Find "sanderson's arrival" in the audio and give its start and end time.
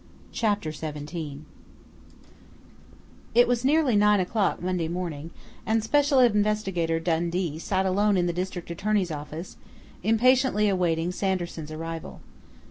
11.11-12.19